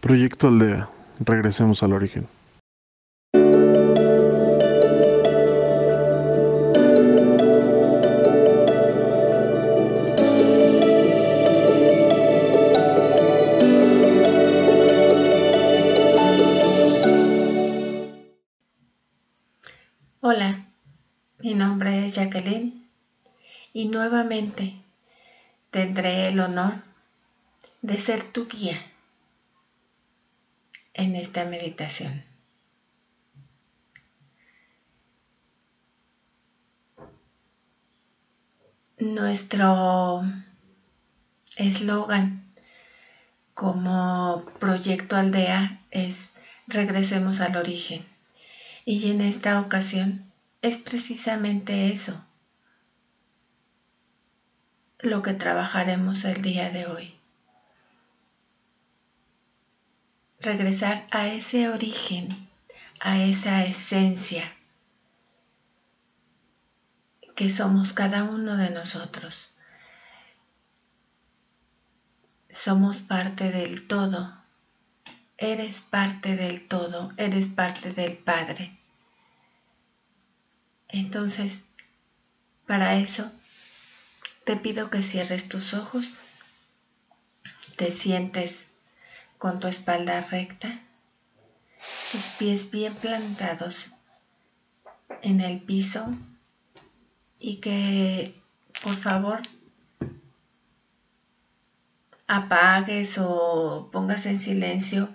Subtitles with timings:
[0.00, 0.88] Proyecto Aldea.
[1.18, 2.28] Regresemos al origen.
[20.20, 20.66] Hola,
[21.40, 22.88] mi nombre es Jacqueline
[23.72, 24.76] y nuevamente
[25.72, 26.74] tendré el honor
[27.82, 28.78] de ser tu guía
[30.98, 32.24] en esta meditación.
[38.98, 40.24] Nuestro
[41.56, 42.52] eslogan
[43.54, 46.30] como proyecto aldea es
[46.66, 48.04] regresemos al origen.
[48.84, 52.24] Y en esta ocasión es precisamente eso
[54.98, 57.17] lo que trabajaremos el día de hoy.
[60.40, 62.48] Regresar a ese origen,
[63.00, 64.54] a esa esencia
[67.34, 69.50] que somos cada uno de nosotros.
[72.50, 74.36] Somos parte del todo.
[75.36, 77.12] Eres parte del todo.
[77.16, 78.78] Eres parte del Padre.
[80.88, 81.62] Entonces,
[82.66, 83.30] para eso,
[84.44, 86.14] te pido que cierres tus ojos,
[87.76, 88.70] te sientes
[89.38, 90.68] con tu espalda recta,
[92.10, 93.90] tus pies bien plantados
[95.22, 96.10] en el piso
[97.38, 98.40] y que
[98.82, 99.40] por favor
[102.26, 105.08] apagues o pongas en silencio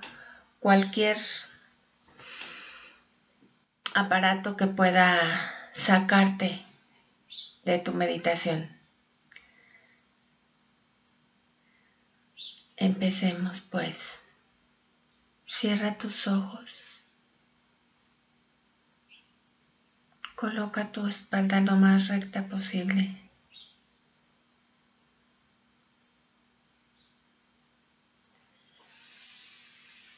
[0.60, 1.18] cualquier
[3.94, 5.20] aparato que pueda
[5.74, 6.66] sacarte
[7.66, 8.73] de tu meditación.
[12.76, 14.20] Empecemos pues.
[15.46, 17.02] Cierra tus ojos.
[20.36, 23.20] Coloca tu espalda lo más recta posible.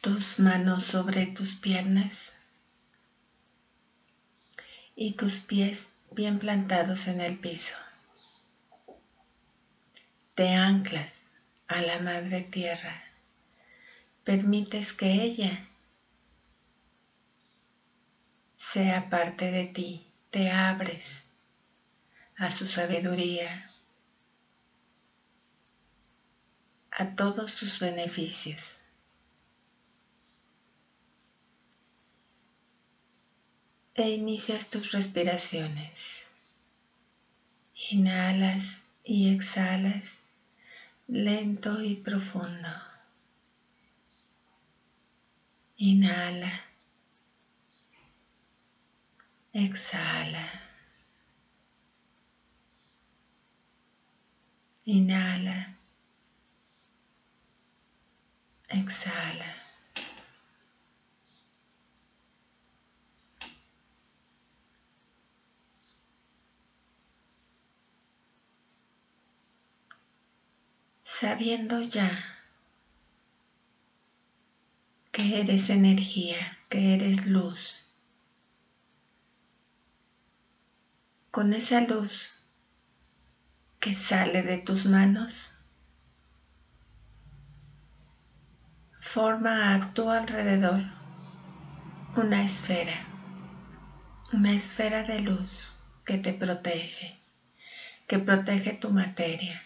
[0.02, 2.32] Tus manos sobre tus piernas
[4.96, 7.76] y tus pies bien plantados en el piso.
[10.36, 11.25] Te anclas
[11.68, 13.04] a la Madre Tierra.
[14.24, 15.68] Permites que ella
[18.58, 20.06] sea parte de ti.
[20.32, 21.24] Te abres
[22.38, 23.72] a su sabiduría,
[26.92, 28.80] a todos sus beneficios.
[33.96, 36.26] e inicias tus respiraciones.
[37.92, 40.25] Inhalas y exhalas
[41.08, 42.70] lento y profundo.
[45.78, 46.52] Inhala.
[49.54, 50.62] Exhala.
[54.86, 55.78] Inhala.
[58.70, 59.65] Exhala.
[71.20, 72.12] Sabiendo ya
[75.14, 77.86] que eres energía, que eres luz.
[81.32, 82.34] Con esa luz
[83.80, 85.52] que sale de tus manos,
[89.00, 90.84] forma a tu alrededor
[92.18, 93.08] una esfera,
[94.34, 95.74] una esfera de luz
[96.04, 97.18] que te protege,
[98.06, 99.65] que protege tu materia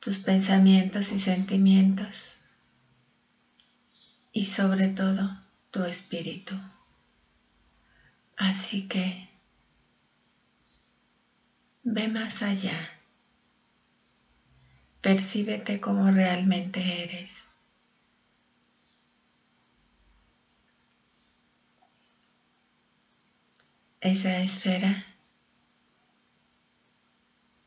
[0.00, 2.34] tus pensamientos y sentimientos
[4.32, 6.54] y sobre todo tu espíritu.
[8.36, 9.28] Así que
[11.82, 13.00] ve más allá,
[15.00, 17.42] percíbete como realmente eres.
[24.00, 25.04] Esa esfera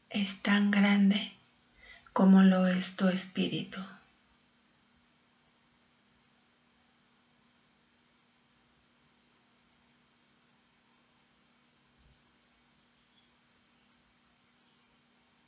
[0.10, 1.41] es tan grande
[2.14, 3.80] como lo es tu espíritu.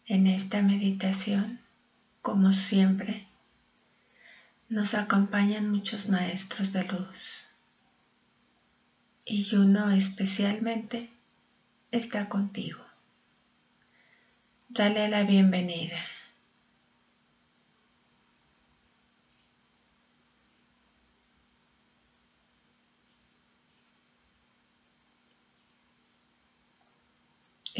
[0.06, 1.60] En esta meditación,
[2.22, 3.28] como siempre,
[4.70, 7.46] nos acompañan muchos maestros de luz
[9.26, 11.10] y uno especialmente
[11.92, 12.84] está contigo.
[14.70, 16.13] Dale la bienvenida.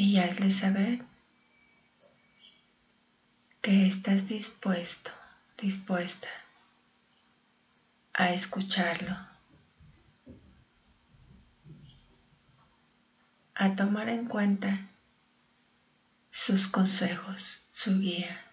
[0.04, 1.00] Y hazle saber
[3.62, 5.12] que estás dispuesto,
[5.58, 6.28] dispuesta
[8.12, 9.16] a escucharlo,
[13.56, 14.90] a tomar en cuenta
[16.32, 18.53] sus consejos, su guía.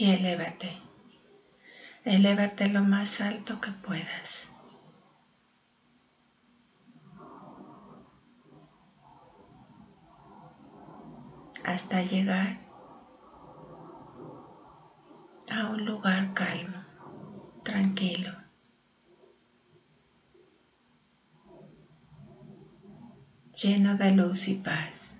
[0.00, 0.78] Y elévate,
[2.06, 4.48] elévate lo más alto que puedas.
[11.62, 12.58] hasta llegar
[15.50, 16.82] a un lugar calmo,
[17.62, 18.32] tranquilo.
[23.54, 25.14] lleno de luz y paz.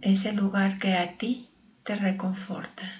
[0.00, 1.53] Ese lugar que a ti
[1.84, 2.90] te reconforta.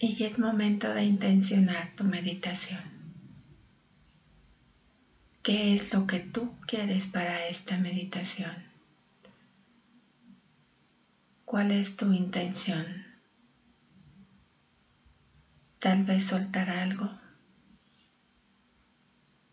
[0.00, 2.82] Y es momento de intencionar tu meditación.
[5.42, 8.54] ¿Qué es lo que tú quieres para esta meditación?
[11.44, 13.06] ¿Cuál es tu intención?
[15.78, 17.08] Tal vez soltar algo,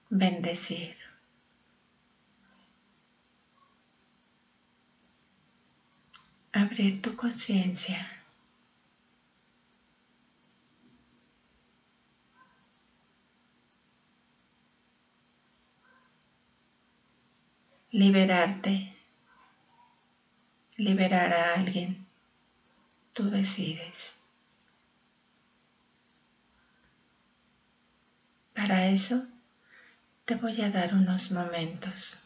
[0.10, 1.03] bendecir.
[6.54, 8.24] Abrir tu conciencia
[17.94, 18.92] liberarte,
[20.78, 22.08] liberar a alguien,
[23.14, 24.16] tú decides.
[28.56, 29.28] Para eso
[30.26, 32.18] te voy a dar unos momentos.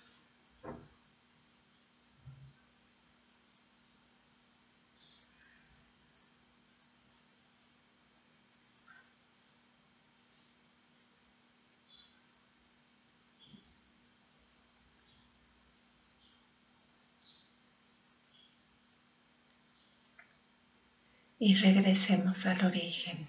[21.39, 23.27] Y regresemos al origen.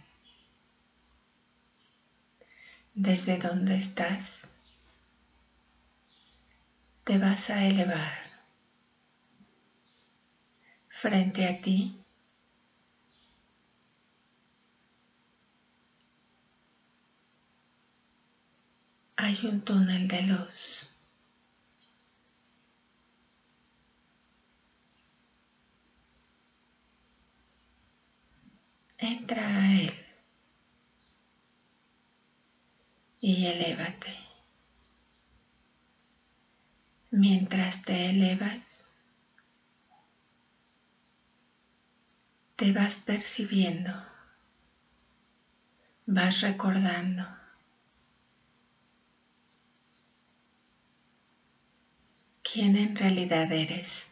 [2.94, 4.49] Desde donde estás,
[7.05, 8.12] te vas a elevar.
[10.88, 11.99] Frente a ti
[19.16, 20.88] hay un túnel de luz.
[28.99, 29.95] Entra a Él
[33.21, 34.15] y elévate.
[37.11, 38.91] Mientras te elevas,
[42.56, 43.93] te vas percibiendo,
[46.06, 47.39] vas recordando.
[52.53, 54.06] quién en realidad eres.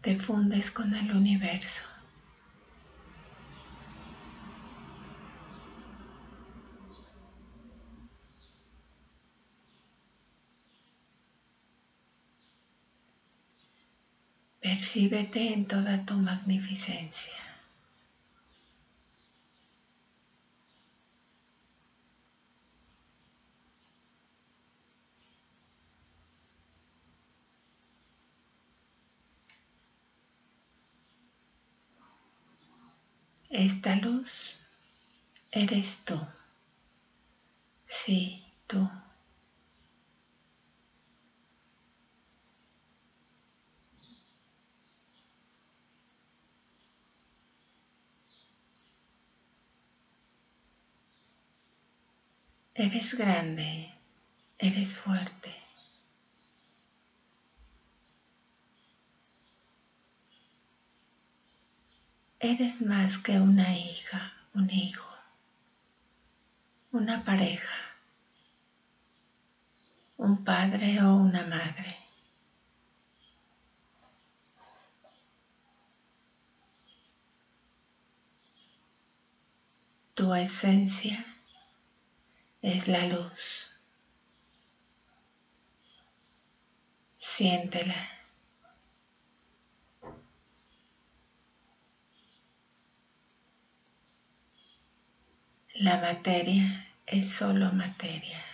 [0.00, 1.82] Te fundes con el universo.
[14.60, 17.49] Percíbete en toda tu magnificencia.
[33.50, 34.56] Esta luz
[35.50, 36.18] eres tú.
[37.86, 38.88] Sí, tú.
[52.74, 53.92] Eres grande,
[54.58, 55.59] eres fuerte.
[62.42, 65.06] Eres más que una hija, un hijo,
[66.90, 67.76] una pareja,
[70.16, 71.98] un padre o una madre.
[80.14, 81.26] Tu esencia
[82.62, 83.70] es la luz.
[87.18, 88.19] Siéntela.
[95.80, 98.44] La materia es solo materia.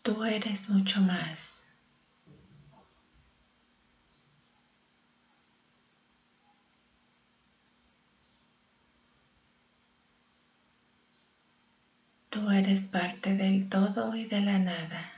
[0.00, 1.56] Tú eres mucho más.
[12.30, 15.13] Tú eres parte del todo y de la nada.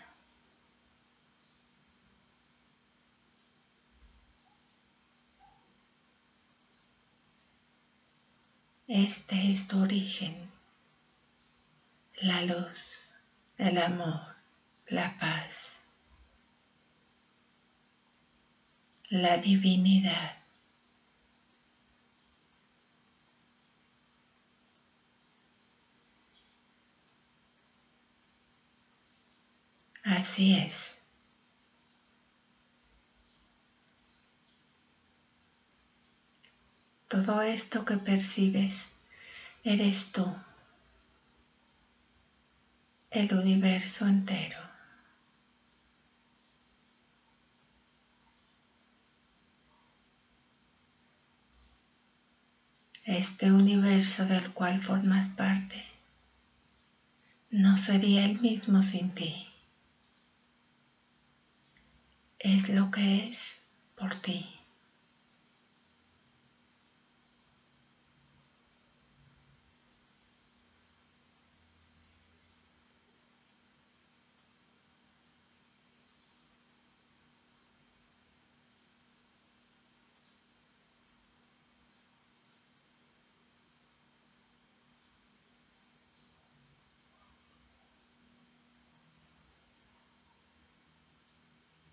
[8.88, 10.50] Este es tu origen,
[12.21, 13.11] la luz,
[13.59, 14.37] el amor
[14.88, 15.81] la paz,
[19.11, 20.37] la divinidad.
[30.05, 30.95] Así es.
[37.16, 38.88] Todo esto que percibes
[39.64, 40.26] eres tú,
[43.11, 44.58] el universo entero.
[53.06, 55.82] este universo del cual formas parte
[57.50, 59.46] no sería el mismo sin ti.
[62.40, 63.61] Es lo que es
[63.94, 64.55] por ti.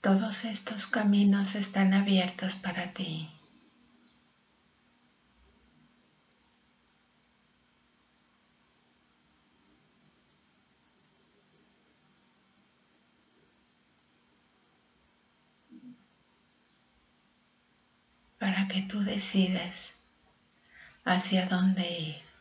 [0.04, 3.30] Todos estos caminos están abiertos para ti.
[18.40, 19.94] para que tú decidas
[21.06, 22.33] hacia dónde ir.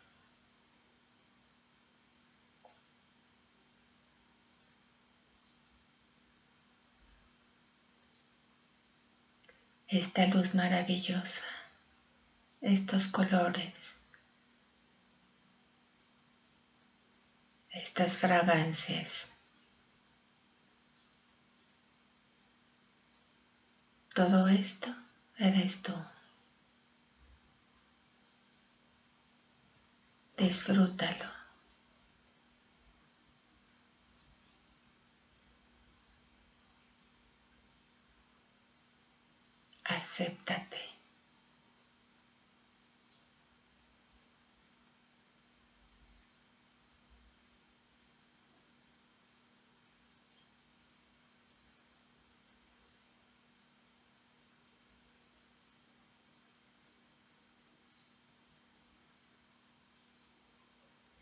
[9.92, 11.44] Esta luz maravillosa,
[12.62, 13.98] estos colores,
[17.68, 19.28] estas fragancias.
[24.14, 24.88] Todo esto
[25.36, 25.92] eres tú.
[30.38, 31.41] Disfrútalo.
[39.84, 40.78] Acéptate.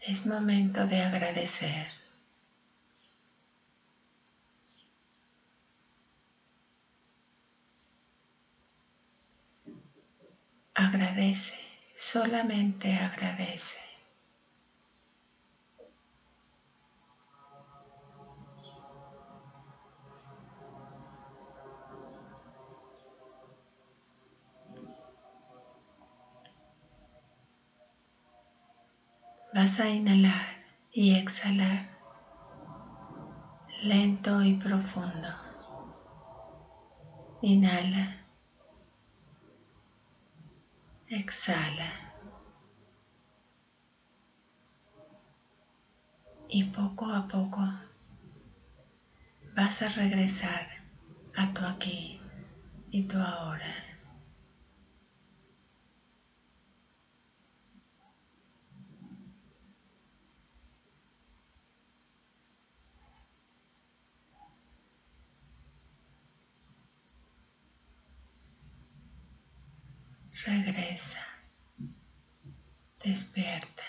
[0.00, 1.86] Es momento de agradecer.
[11.20, 11.54] Agradece,
[11.94, 13.76] solamente agradece.
[29.52, 31.82] Vas a inhalar y exhalar
[33.82, 35.28] lento y profundo.
[37.42, 38.19] Inhala.
[41.10, 41.90] Exhala.
[46.48, 47.68] Y poco a poco
[49.56, 50.68] vas a regresar
[51.36, 52.20] a tu aquí
[52.92, 53.89] y tu ahora.
[70.50, 71.24] Regresa.
[73.04, 73.84] Despierta.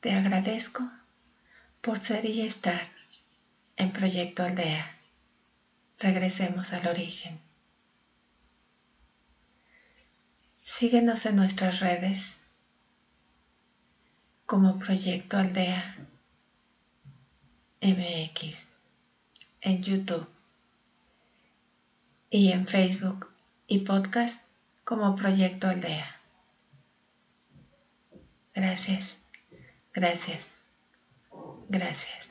[0.00, 0.82] Te agradezco
[1.80, 2.88] por ser y estar
[3.76, 4.98] en Proyecto Aldea.
[6.00, 7.47] Regresemos al origen.
[10.68, 12.36] Síguenos en nuestras redes
[14.44, 15.96] como Proyecto Aldea
[17.80, 18.68] MX
[19.62, 20.28] en YouTube
[22.28, 23.30] y en Facebook
[23.66, 24.42] y podcast
[24.84, 26.20] como Proyecto Aldea.
[28.54, 29.20] Gracias,
[29.94, 30.58] gracias,
[31.70, 32.28] gracias.